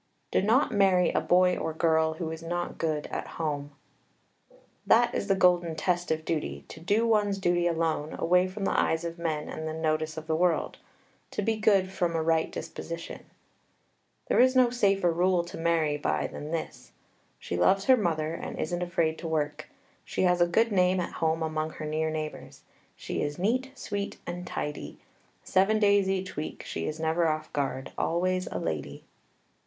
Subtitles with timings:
[0.31, 3.69] Do not marry a boy or girl who is not good at home.
[4.87, 8.71] That is the golden test of duty, to do one's duty alone, away from the
[8.75, 10.79] eyes of men and the notice of the world;
[11.29, 13.25] to be good from a right disposition.
[14.27, 16.93] There is no safer rule to marry by than this:
[17.37, 19.69] "She loves her mother, and isn't afraid to work.
[20.03, 22.63] She has a good name at home among her near neighbors.
[22.95, 24.97] She is neat, sweet, and tidy.
[25.43, 29.03] Seven days each week she is never off guard, always a lady."